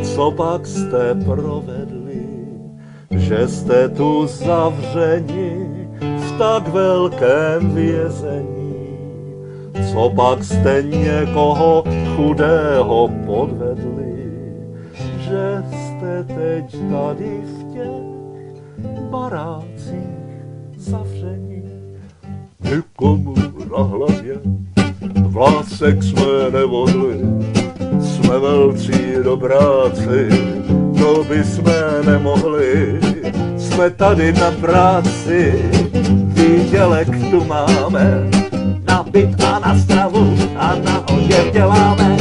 [0.02, 2.26] co pak jste provedli,
[3.10, 8.74] že jste tu zavřeni v tak velkém vězení.
[9.92, 11.84] Co pak jste někoho
[12.16, 14.32] chudého podvedli,
[15.18, 18.02] že jste teď tady v těch
[19.10, 20.17] barácích
[20.88, 21.62] zavření.
[22.60, 23.34] Nikomu
[23.76, 24.40] na hlavě
[25.26, 27.20] vlásek jsme nevodli,
[28.00, 30.28] jsme velcí dobráci,
[30.98, 33.00] to by jsme nemohli,
[33.56, 35.70] jsme tady na práci,
[36.24, 38.30] výdělek tu máme,
[38.88, 42.16] na byt a na stravu a na oděv děláme.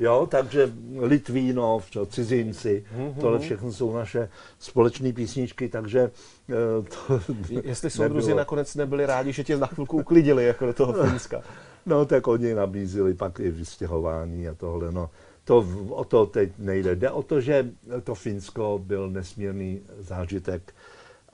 [0.00, 2.84] Jo, takže Litvínov, čo, cizinci,
[3.20, 4.28] tohle všechno jsou naše
[4.58, 6.10] společné písničky, takže
[6.48, 7.20] eh, to
[7.62, 11.42] Jestli soudruzi nakonec nebyli rádi, že tě na chvilku uklidili jako do toho Finska.
[11.88, 14.92] No, tak oni nabízeli pak i vystěhování a tohle.
[14.92, 15.10] No,
[15.44, 16.96] to, o to teď nejde.
[16.96, 17.70] Jde o to, že
[18.04, 20.74] to Finsko byl nesmírný zážitek.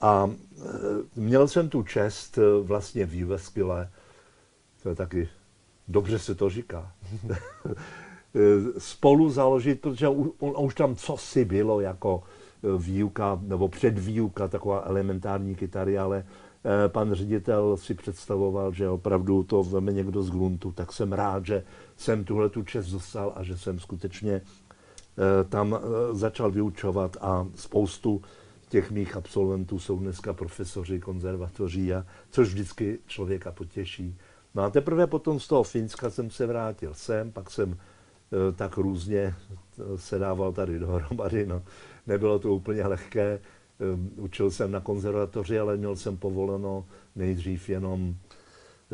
[0.01, 0.61] A e,
[1.15, 3.89] měl jsem tu čest e, vlastně v Jyväskylä,
[4.83, 5.29] to je taky,
[5.87, 6.91] dobře se to říká,
[8.77, 12.23] spolu založit, protože u- on, už tam cosi bylo jako
[12.63, 16.25] e, výuka nebo předvýuka, taková elementární kytary, ale
[16.65, 21.45] eh, pan ředitel si představoval, že opravdu to veme někdo z gruntu, tak jsem rád,
[21.45, 21.63] že
[21.97, 27.47] jsem tuhle tu čest dostal a že jsem skutečně eh, tam eh, začal vyučovat a
[27.55, 28.21] spoustu
[28.69, 34.17] těch mých absolventů jsou dneska profesoři konzervatoří, a, což vždycky člověka potěší.
[34.55, 37.92] No a teprve potom z toho Finska jsem se vrátil sem, pak jsem eh,
[38.55, 39.19] tak různě
[39.79, 41.45] eh, se dával tady dohromady.
[41.45, 41.61] No.
[42.07, 43.39] Nebylo to úplně lehké.
[43.79, 48.15] Eh, Učil jsem na konzervatoři, ale měl jsem povoleno nejdřív jenom,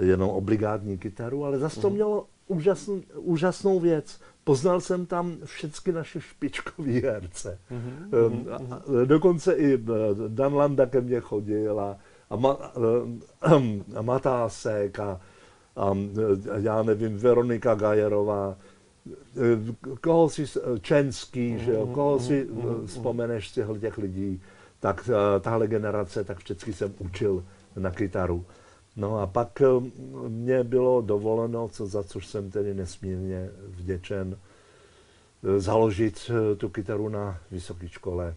[0.02, 4.20] jenom obligátní kytaru, ale zase to mělo úžasn, úžasnou věc.
[4.44, 7.60] Poznal jsem tam všechny naše špičkové herce.
[7.72, 9.80] Eh, a Dokonce i eh,
[10.28, 11.98] Dan Landa ke mně chodil a,
[12.30, 12.58] a, ma,
[13.42, 13.50] eh,
[13.96, 15.22] a Matásek a,
[15.76, 18.69] a eh, já nevím, Veronika Gajerová, eh,
[20.02, 24.42] koho si, s- Čenský, že jo, koho si eh, vzpomeneš z těchto těch lidí,
[24.80, 27.44] tak eh, tahle generace, tak vždycky jsem učil
[27.76, 28.46] na kytaru.
[28.96, 29.66] No a pak eh,
[30.28, 34.38] mě bylo dovoleno, co, za což jsem tedy nesmírně vděčen,
[35.44, 38.36] eh, založit eh, tu kytaru na vysoké škole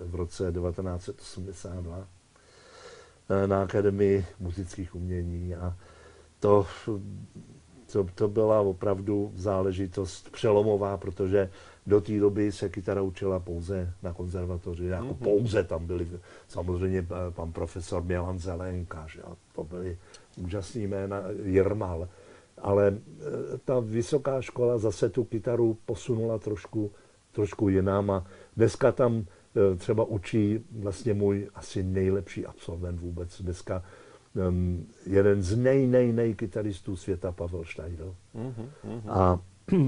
[0.00, 2.06] v roce 1982
[3.44, 5.76] eh, na Akademii muzických umění a
[6.40, 6.66] to,
[7.94, 11.50] to, to byla opravdu záležitost přelomová, protože
[11.86, 15.24] do té doby se kytara učila pouze na konzervatoři, jako mm-hmm.
[15.24, 16.08] pouze tam byli
[16.48, 19.22] samozřejmě eh, pan profesor Milan Zelenka, že
[19.54, 19.98] to byly
[20.36, 22.08] úžasný jména, Jirmal,
[22.58, 23.22] ale eh,
[23.64, 26.90] ta vysoká škola zase tu kytaru posunula trošku,
[27.32, 28.26] trošku jinam a
[28.56, 33.82] dneska tam eh, třeba učí vlastně můj asi nejlepší absolvent vůbec dneska,
[34.48, 38.14] um, jeden z nej, nej, nej kytaristů světa, Pavel Steidl.
[39.08, 39.40] A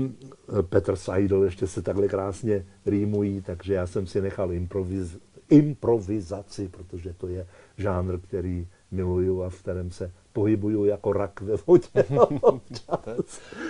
[0.68, 5.18] Petr Seidel ještě se takhle krásně rýmují, takže já jsem si nechal improviz,
[5.50, 11.56] improvizaci, protože to je žánr, který miluju a v kterém se pohybuju jako rak ve
[11.66, 11.88] vodě.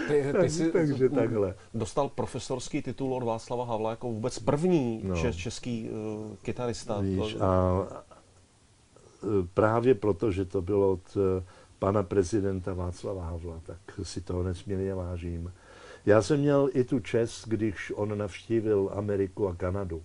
[0.09, 1.55] ty, ty jsi Takže takhle.
[1.75, 5.17] dostal profesorský titul od Václava Havla jako vůbec první No.
[5.33, 7.01] český uh, kytarista.
[7.01, 7.87] Víš, To- a
[9.55, 11.45] právě proto, že to bylo od e,
[11.79, 15.53] pana prezidenta Václava Havla, tak si toho nesmírně vážím.
[16.07, 20.03] Já jsem měl i tu čest, když on navštívil Ameriku a Kanadu.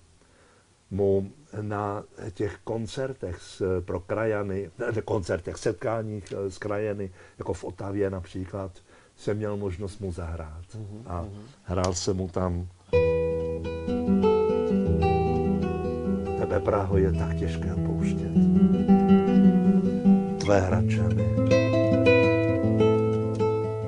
[0.91, 8.10] Mu na těch koncertech s, pro krajany, ne, koncertech, setkáních s krajany, jako v Otavě
[8.10, 8.71] například,
[9.15, 10.65] jsem měl možnost mu zahrát.
[11.08, 11.26] A
[11.63, 12.67] hrál jsem mu tam
[16.39, 19.01] Tebe, Praho, je tak těžké opouštět.
[20.41, 21.25] Tvé hračany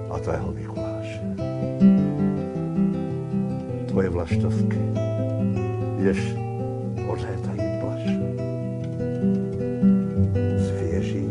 [0.10, 1.22] a tvého Mikuláše.
[3.88, 4.80] Tvoje vlaštovky,
[5.98, 6.20] jež
[7.10, 8.20] odhétají plaše.
[10.68, 11.30] Svěží,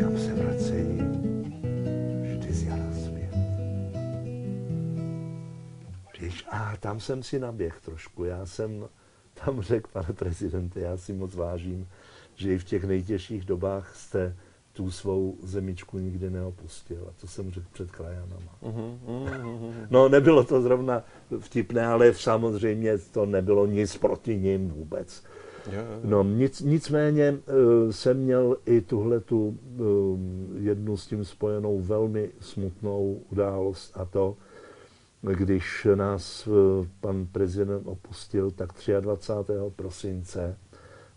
[0.00, 1.02] kam se vracejí
[2.22, 3.34] vždy z jara zpět.
[6.20, 8.24] Víš, a tam jsem si naběh trošku.
[8.24, 8.88] Já jsem
[9.44, 11.88] tam řekl, pane prezidente, já si moc vážím,
[12.36, 14.36] že i v těch nejtěžších dobách jste
[14.72, 17.06] tu svou zemičku nikdy neopustil.
[17.08, 18.58] A to jsem řekl před krajanama.
[18.62, 19.86] Mhm, mhm.
[19.90, 21.02] No, nebylo to zrovna
[21.38, 25.22] vtipné, ale samozřejmě to nebylo nic proti nim vůbec.
[26.04, 29.58] No, nic, nicméně uh, jsem měl i tuhle tu
[30.58, 34.36] jednu s tím spojenou velmi smutnou událost a to,
[35.22, 38.70] když nás uh, pan prezident opustil, tak
[39.00, 39.52] 23.
[39.76, 40.56] prosince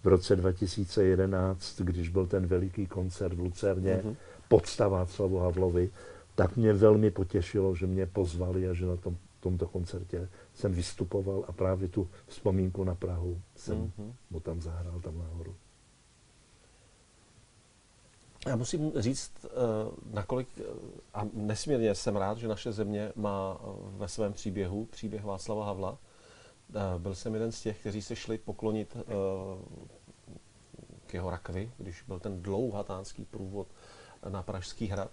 [0.04, 4.16] v roce 2011, když byl ten veliký koncert v Lucerně, Mhm.
[4.48, 5.90] podsta Václavu Havlovi,
[6.36, 11.46] tak mě velmi potěšilo, že mě pozvali a že na tom, tomto koncertě jsem vystupoval
[11.48, 14.14] a právě tu vzpomínku na Prahu jsem Mhm.
[14.30, 15.56] mu tam zahrál tam nahoru.
[18.48, 19.50] Já musím říct, eh,
[20.14, 20.64] nakolik, eh,
[21.14, 25.98] a nesmírně jsem rád, že naše země má eh, ve svém příběhu příběh Václava Havla.
[26.76, 29.04] Eh, Byl jsem jeden z těch, kteří se šli poklonit eh,
[31.08, 33.68] k jeho rakvi, když byl ten dlouhatánský průvod
[34.30, 35.12] na Pražský hrad.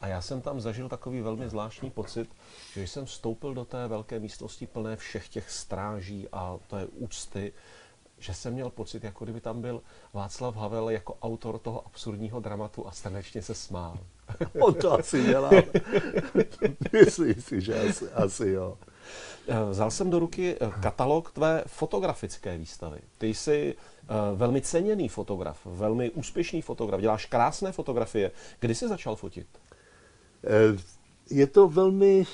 [0.00, 2.30] A já jsem tam zažil takový velmi zvláštní pocit,
[2.72, 7.52] že jsem vstoupil do té velké místnosti plné všech těch stráží a té úcty,
[8.18, 12.86] že jsem měl pocit, jako kdyby tam byl Václav Havel jako autor toho absurdního dramatu
[12.86, 13.98] a stanečně se smál.
[14.60, 15.50] On to asi dělá.
[16.92, 18.78] Myslím si, že asi, asi jo.
[19.48, 22.98] Eh, Vzal jsem do ruky eh, katalog tvé fotografické výstavy.
[23.18, 28.30] Ty jsi eh, velmi ceněný fotograf, velmi úspěšný fotograf, děláš krásné fotografie.
[28.60, 29.46] Kdy jsi začal fotit?
[31.30, 32.24] Je to velmi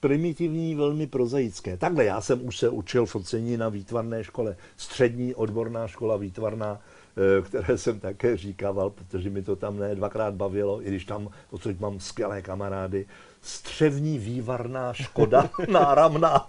[0.00, 1.76] primitivní, velmi prozaické.
[1.76, 6.80] Takhle, já jsem už se učil focení na výtvarné škole, střední odborná škola výtvarná,
[7.44, 11.80] které jsem také říkával, protože mi to tam ne dvakrát bavilo, i když tam odsud
[11.80, 13.06] mám skvělé kamarády.
[13.42, 16.46] Střevní vývarná škoda, náramná.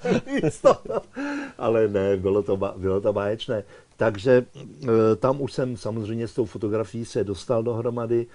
[1.58, 3.64] Ale ne, bylo to, bylo to báječné.
[3.98, 4.46] Takže
[4.84, 4.88] eh,
[5.20, 8.28] tam už jsem samozřejmě s tou fotografií se dostal dohromady,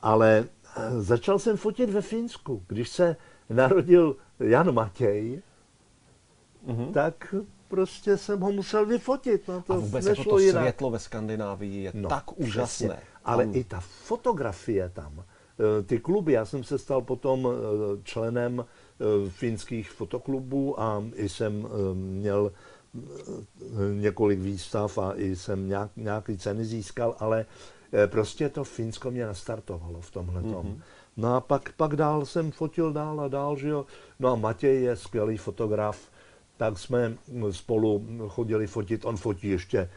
[0.00, 0.44] ale
[0.76, 2.62] eh, začal jsem fotit ve Finsku.
[2.68, 3.16] Když se
[3.50, 5.42] narodil Jan Matěj,
[6.66, 6.92] Mhm.
[6.92, 7.34] tak
[7.68, 9.48] prostě jsem ho musel vyfotit.
[9.48, 10.62] No to A vůbec jako to jinak.
[10.62, 12.46] světlo ve Skandinávii je No, tak přesně.
[12.46, 12.98] úžasné.
[13.24, 15.24] Ale Tam- i ta fotografie tam,
[15.86, 21.66] ty kluby, já jsem se stal potom eh, členem eh, finských fotoklubů a i jsem
[21.66, 23.00] eh, měl eh,
[23.94, 27.46] několik výstav a i jsem nějak, nějaký ceny získal, ale
[27.92, 30.66] eh, prostě to Finsko mě nastartovalo v tomhle tom.
[30.66, 30.82] Mhm.
[31.16, 33.86] No a pak, pak dál jsem fotil dál a dál, že jo.
[34.20, 36.08] No a Matěj je skvělý fotograf,
[36.56, 37.16] tak jsme
[37.50, 39.90] spolu chodili fotit, on fotí ještě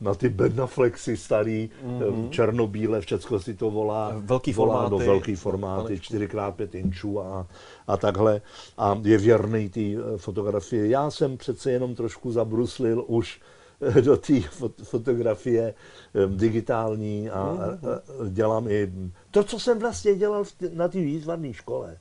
[0.00, 2.30] na ty bednaflexy starý, mm-hmm.
[2.30, 4.12] černobíle, všecko si to volá.
[4.16, 5.06] Velký volá do formáty.
[5.06, 6.14] velký formáty, Panečku.
[6.14, 7.46] 4x5 inčů a,
[7.86, 8.40] a takhle.
[8.78, 10.88] A je věrný té eh, fotografie.
[10.88, 13.40] Já jsem přece jenom trošku zabruslil už
[13.80, 15.74] eh, do té fot- fotografie
[16.14, 18.32] eh, digitální a mm-hmm.
[18.32, 18.92] dělám i
[19.30, 21.98] to, co jsem vlastně dělal na té výtvarné škole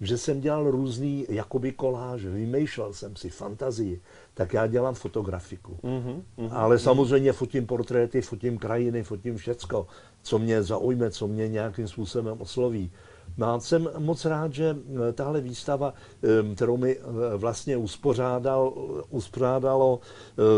[0.00, 4.00] že jsem dělal různý jakoby koláže, vymýšlel jsem si fantazii,
[4.36, 5.78] tak já dělám fotografiku.
[5.82, 6.48] Mhm, mhm.
[6.52, 9.86] Ale samozřejmě fotím portréty, fotím krajiny, fotím všecko,
[10.22, 12.90] co mě zaujme, co mě nějakým způsobem osloví.
[13.36, 18.72] No a jsem moc rád, že eh, tahle výstava, eh, kterou mi eh, vlastně uspořádal,
[19.10, 20.00] uspořádalo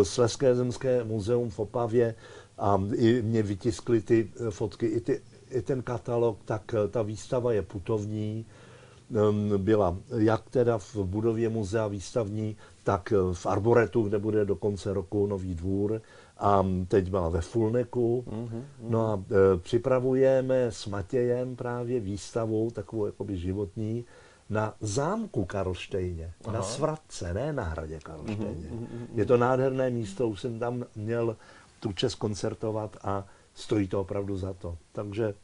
[0.03, 2.15] Sleské zemské muzeum v Opavě
[2.59, 5.21] a i mě vytiskly ty fotky, i, ty,
[5.51, 8.47] i ten katalog, tak ta výstava je putovní,
[9.57, 12.57] byla jak teda v budově muzea výstavní,
[12.89, 16.01] tak eh, v Arboretu, kde bude do konce roku nový dvůr
[16.39, 18.25] a teď byla ve Fulneku.
[18.31, 24.05] Mhm, No a e, připravujeme s Matějem právě výstavu, takovou jakoby životní,
[24.51, 28.71] na zámku Karlštejně, na Svratce, ne na hradě Karlštejně.
[29.15, 31.37] Je to nádherné místo, už jsem tam měl
[31.81, 34.77] tu čest koncertovat a stojí to opravdu za to.
[34.93, 35.35] Takže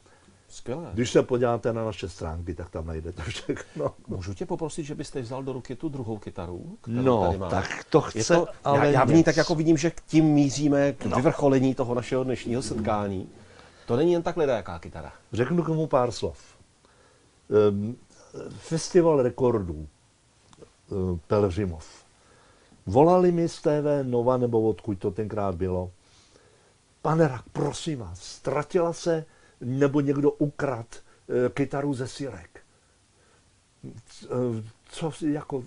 [0.49, 0.89] Skvělé.
[0.93, 3.93] když se podíváte na naše stránky, tak tam najdete všechno.
[4.07, 6.77] Můžu tě poprosit, že byste vzal do ruky tu druhou kytaru?
[6.81, 9.55] kterou No, tady tak to Je chce to, ale já, já v ní tak jako
[9.55, 13.29] vidím, že k tím míříme k vyvrcholení toho našeho dnešního setkání.
[13.85, 15.13] To není jen tak jaká kytara.
[15.33, 16.39] Řeknu k tomu pár slov.
[17.69, 17.95] Ehm,
[18.57, 19.87] Festival rekordů
[20.91, 22.05] ehm, Pelřimov.
[22.85, 25.91] Volali mi z TV Nova, nebo odkud to tenkrát bylo.
[27.01, 29.25] Pane Rak, prosím vás, ztratila se,
[29.61, 32.59] nebo někdo ukrad eh, kytaru ze Sirek.
[34.25, 35.63] Eh, Co si jako,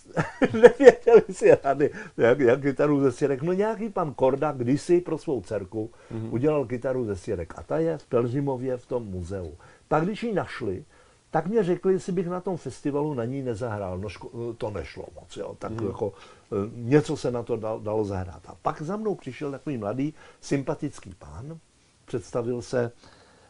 [0.52, 3.42] nevěděli si rady, jak, jak kytaru ze Sirek.
[3.42, 6.28] No nějaký pan Korda kdysi pro svou dcerku mm-hmm.
[6.32, 9.54] udělal kytaru ze Sirek a ta je v Pelřimově v tom muzeu.
[9.88, 10.84] Pak když ji našli,
[11.30, 13.98] tak mě řekli, jestli bych na tom festivalu na ní nezahrál.
[13.98, 15.56] No ško- to nešlo moc, jo.
[15.58, 15.86] Tak mm.
[15.86, 16.12] jako
[16.52, 18.42] eh, něco se na to dal, dalo zahrát.
[18.46, 21.58] A pak za mnou přišel takový mladý, sympatický pán,
[22.04, 22.92] představil se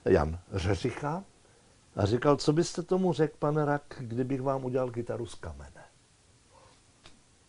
[0.04, 1.24] Jan Řeřicha
[1.96, 5.84] a říkal, co byste tomu řekl, pane Rak, kdybych vám udělal kytaru z kamene.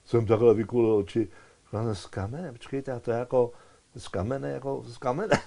[0.06, 1.28] Jsem takhle vykulil oči.
[1.66, 3.52] Říkal, z kamene, počkejte, a to je jako
[3.96, 5.40] z kamene, jako z kamene.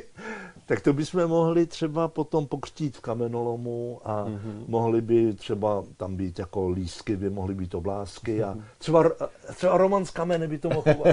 [0.66, 4.64] tak to bychom mohli třeba potom pokřtít v kamenolomu a mm-hmm.
[4.68, 9.04] mohli by třeba tam být jako lístky, by mohly být oblásky a třeba,
[9.54, 11.04] třeba Roman z kamene by to mohl.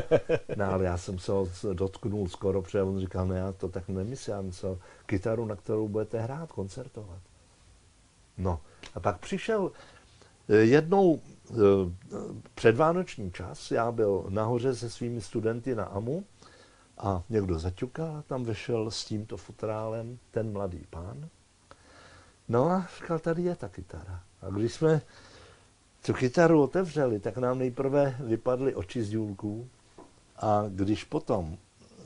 [0.56, 3.88] No ale já jsem se ho dotknul skoro, protože on říkal, ne, já to tak
[3.88, 7.20] nemyslím, já myslel kytaru, na kterou budete hrát, koncertovat.
[8.38, 8.60] No
[8.96, 9.72] a pak přišel
[10.50, 11.20] eh, jednou
[11.52, 11.56] eh,
[12.56, 16.24] předvánoční čas, já byl nahoře se svými studenty na AMU
[16.98, 21.30] a někdo zaťukal a tam vešel s tímto futrálem ten mladý pán.
[22.48, 24.24] No a říkal, tady je ta kytara.
[24.42, 25.02] A když jsme
[26.06, 29.70] tu kytaru otevřeli, tak nám nejprve vypadly oči z důlků
[30.38, 31.58] a když potom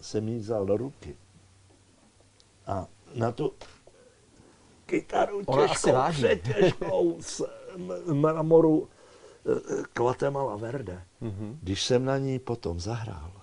[0.01, 1.15] jsem jí vzal do ruky
[2.67, 3.53] a na tu
[4.85, 7.41] kytaru Ona těžkou, přetěžkou z
[8.13, 11.03] mramoru eh, Guatemala Verde.
[11.21, 11.57] Mm-hmm.
[11.61, 13.40] Když jsem na ní potom zahrál,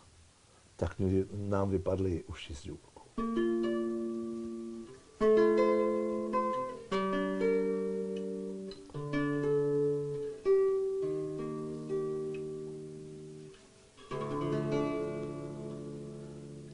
[0.79, 0.95] tak
[1.33, 3.03] nám vypadly uši z důlku.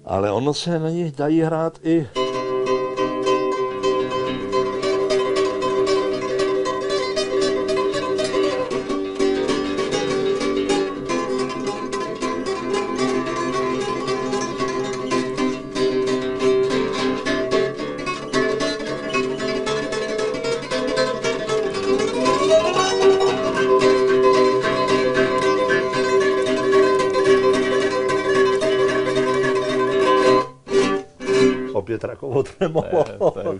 [0.05, 2.09] Ale ono se na nich dají hrát i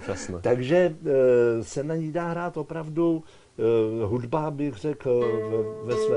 [0.05, 0.39] úžasné.
[0.41, 0.77] Takže
[1.07, 3.23] eh, se na ní dá hrát opravdu
[3.59, 6.17] eh, hudba, bych řekl, ve, ve své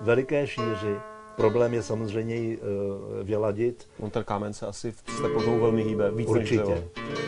[0.00, 0.96] veliké šíři.
[1.36, 3.88] Problém je samozřejmě ji eh, vyladit.
[4.00, 6.10] On ten kámen se asi s teplotou velmi hýbe.
[6.10, 6.62] Víc než Určitě.
[6.62, 7.25] dřevo.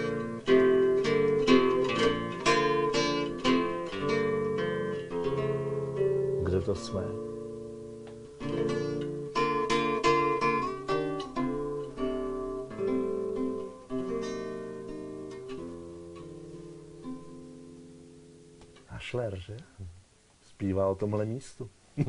[20.98, 21.70] Tomhle místu.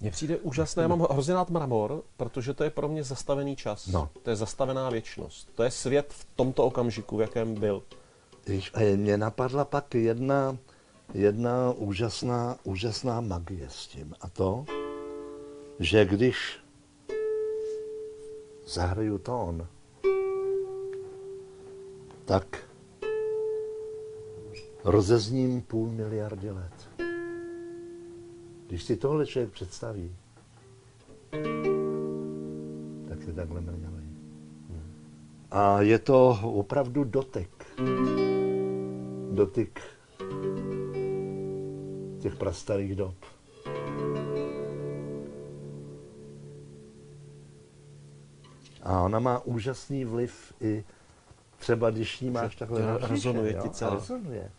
[0.00, 3.86] Mně přijde úžasné, já mám hrozně rád mramor, protože to je pro mě zastavený čas.
[3.86, 4.10] No.
[4.22, 5.48] To je zastavená věčnost.
[5.54, 7.82] To je svět v tomto okamžiku, v jakém byl.
[8.46, 10.58] Víš, a mě napadla pak jedna,
[11.14, 14.14] jedna úžasná, úžasná magie s tím.
[14.20, 14.64] A to,
[15.78, 16.58] že když
[18.66, 19.66] zahraju tón,
[22.24, 22.64] tak
[24.84, 27.09] rozezním půl miliardy let.
[28.70, 30.16] Když si tohle člověk představí,
[33.08, 34.16] tak se takhle mrňaví.
[35.50, 37.50] A je to opravdu dotek.
[39.32, 39.80] Dotyk
[42.18, 43.14] těch prastarých dob.
[48.82, 50.84] A ona má úžasný vliv i
[51.58, 53.94] třeba, když ní máš takhle na rezonuje jo, ti a celá.
[53.94, 54.50] rezonuje.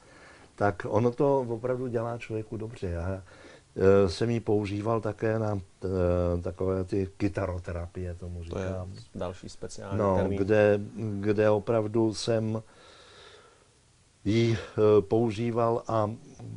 [0.55, 2.87] Tak ono to opravdu dělá člověku dobře.
[2.87, 3.23] Já
[4.07, 8.91] jsem ji používal také na eh, takové ty kytaroterapie, tomu To říkám.
[8.93, 10.37] je další speciální No, termín.
[10.37, 10.79] kde,
[11.19, 12.63] kde opravdu jsem
[14.25, 16.11] ji eh, používal a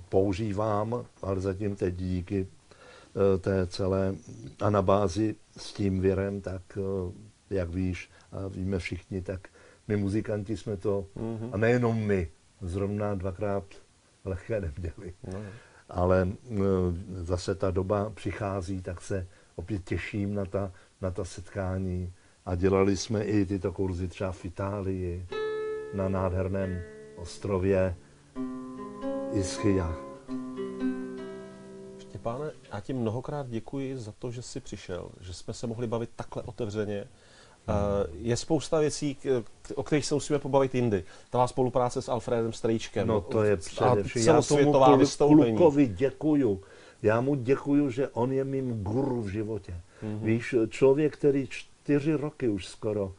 [0.09, 4.15] používám, ale zatím teď díky eh, té celé
[4.61, 7.13] anabázi s tím virem, tak eh,
[7.55, 9.49] jak víš a víme všichni, tak
[9.89, 11.49] my muzikanti jsme to, Mhm.
[11.53, 12.29] a nejenom my,
[12.61, 13.65] zrovna dvakrát
[14.25, 15.15] lehké neměli.
[15.33, 15.39] No,
[15.89, 16.57] Ale eh,
[17.15, 19.27] zase ta doba přichází, tak se
[19.57, 22.13] opět těším na ta, na ta setkání.
[22.47, 25.27] A dělali jsme i tyto kurzy třeba v Itálii,
[25.95, 26.83] na nádherném
[27.17, 27.97] ostrově
[29.33, 29.97] Ischia.
[31.99, 36.11] Štěpáne, já ti mnohokrát děkuji za to, že jsi přišel, že jsme se mohli bavit
[36.17, 37.09] takhle otevřeně.
[37.69, 37.75] Uh,
[38.21, 39.17] je spousta věcí,
[39.75, 41.05] o kterých se musíme pobavit jindy.
[41.31, 43.09] Tvá spolupráce s Alfredem Strejčkem.
[43.09, 44.23] No to je a především.
[44.23, 46.61] Já tomu klukovi děkuju.
[47.03, 49.75] Já mu děkuju, že on je mým guru v životě.
[50.03, 50.15] Mhm.
[50.15, 50.25] Mm-hmm.
[50.25, 53.13] Víš, člověk, který čtyři roky už skoro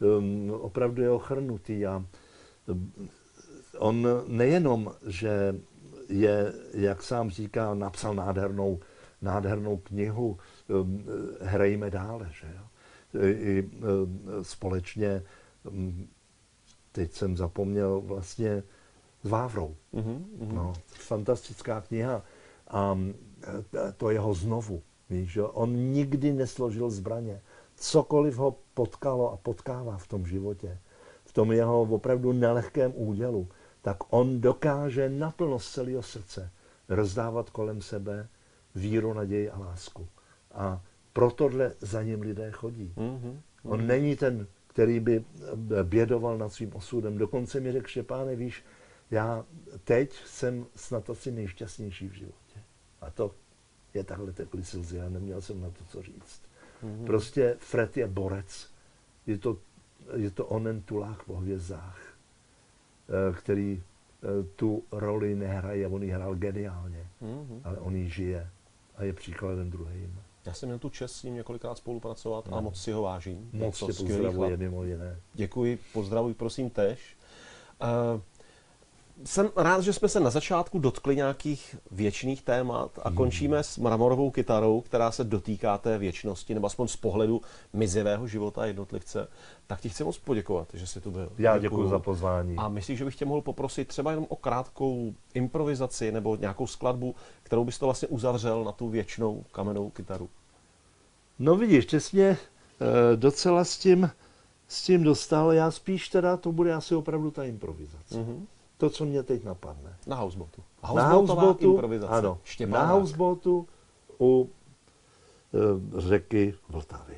[0.00, 2.04] um, opravdu je ochrnutý a
[3.78, 5.54] on nejenom, že
[6.08, 8.80] je, jak sám říká, napsal nádhernou,
[9.22, 10.38] nádhernou knihu
[10.68, 11.04] um,
[11.40, 12.67] Hrajme dále, že jo?
[13.14, 15.22] I, um, společně,
[15.70, 16.08] um,
[16.92, 18.62] teď jsem zapomněl vlastně
[19.24, 19.76] s Vávrou.
[19.92, 20.54] Mhm, mhm.
[20.54, 22.22] No, fantastická kniha.
[22.68, 23.14] A mm,
[23.88, 24.82] e, to jeho znovu.
[25.10, 25.42] Víš, že?
[25.42, 27.40] On nikdy nesložil zbraně.
[27.76, 30.78] Cokoliv ho potkalo a potkává v tom životě,
[31.24, 33.48] v tom jeho opravdu nelehkém údělu,
[33.82, 36.50] tak on dokáže naplno z celého srdce
[36.88, 38.28] rozdávat kolem sebe
[38.74, 40.08] víru, naději a lásku.
[40.54, 40.82] A
[41.18, 42.92] protohle za ním lidé chodí.
[42.96, 43.40] Mhm.
[43.62, 45.24] On není ten, který by
[45.78, 47.18] eh, bědoval nad svým osudem.
[47.18, 48.64] Dokonce mi řekl, Štěpáne, víš,
[49.10, 49.44] já
[49.84, 52.58] teď jsem snad asi nejšťastnější v životě.
[53.00, 53.34] A to
[53.94, 56.42] je takhle tekly slzy a neměl jsem na to co říct.
[56.82, 57.04] Mhm.
[57.06, 58.70] Prostě Fred je borec.
[59.26, 59.58] Je to,
[60.16, 63.82] je to onen tulák po hvězdách, eh, který
[64.22, 67.60] eh, tu roli nehraje, on ji hrál geniálně, Mhm.
[67.64, 68.50] ale on ji žije
[68.96, 70.20] a je příkladem druhým.
[70.48, 72.62] Já jsem měl tu čest s ním několikrát spolupracovat a No.
[72.62, 73.50] moc si ho vážím.
[73.52, 74.60] Moc tě pozdravuje chlap.
[74.60, 75.20] mimo jiné.
[75.34, 77.16] Děkuji, pozdravuj prosím tež.
[78.14, 78.20] Uh,
[79.24, 84.30] jsem rád, že jsme se na začátku dotkli nějakých věčných témat a končíme s mramorovou
[84.30, 87.40] kytarou, která se dotýká té věčnosti, nebo aspoň z pohledu
[87.72, 89.28] mizivého života jednotlivce.
[89.66, 91.32] Tak ti chci moc poděkovat, že jsi tu byl.
[91.38, 92.56] Já děkuji za pozvání.
[92.56, 97.14] A myslíš, že bych tě mohl poprosit třeba jenom o krátkou improvizaci nebo nějakou skladbu,
[97.42, 100.28] kterou bys to vlastně uzavřel na tu věčnou kamennou kytaru?
[101.38, 104.10] No vidíš, ty jsi mě eh, docela s tím,
[104.68, 105.52] s tím dostal.
[105.52, 108.18] Já spíš teda, to bude asi opravdu ta improvizace.
[108.18, 108.46] Mhm.
[108.76, 109.96] To, co mě teď napadne.
[110.06, 110.62] Na houseboatu.
[110.94, 111.04] na
[111.60, 112.12] improvizace.
[112.12, 112.94] ano, Štěpán na Hák.
[112.94, 113.66] houseboatu
[114.20, 114.50] u
[115.54, 117.14] e, řeky Vltavy.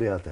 [0.00, 0.31] moc.